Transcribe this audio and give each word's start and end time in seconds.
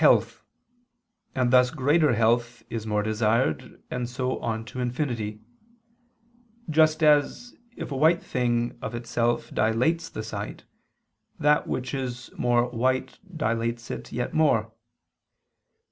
health: 0.01 0.41
and 1.35 1.53
thus 1.53 1.69
greater 1.69 2.13
health 2.15 2.63
is 2.71 2.87
more 2.87 3.03
desired, 3.03 3.83
and 3.91 4.09
so 4.09 4.39
on 4.39 4.65
to 4.65 4.79
infinity; 4.79 5.39
just 6.71 7.03
as, 7.03 7.53
if 7.77 7.91
a 7.91 7.95
white 7.95 8.23
thing 8.23 8.75
of 8.81 8.95
itself 8.95 9.51
dilates 9.53 10.09
the 10.09 10.23
sight, 10.23 10.63
that 11.37 11.67
which 11.67 11.93
is 11.93 12.31
more 12.35 12.67
white 12.71 13.19
dilates 13.37 13.91
yet 14.11 14.33
more. 14.33 14.73